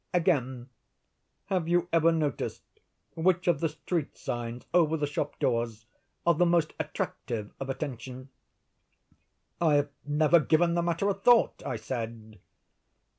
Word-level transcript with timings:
Again: 0.15 0.69
have 1.45 1.67
you 1.67 1.87
ever 1.93 2.11
noticed 2.11 2.63
which 3.15 3.47
of 3.47 3.59
the 3.59 3.69
street 3.69 4.17
signs, 4.17 4.65
over 4.73 4.97
the 4.97 5.05
shop 5.05 5.37
doors, 5.37 5.85
are 6.25 6.33
the 6.33 6.43
most 6.43 6.73
attractive 6.79 7.53
of 7.59 7.69
attention?" 7.69 8.29
"I 9.61 9.75
have 9.75 9.89
never 10.03 10.39
given 10.39 10.73
the 10.73 10.81
matter 10.81 11.07
a 11.07 11.13
thought," 11.13 11.61
I 11.63 11.75
said. 11.75 12.39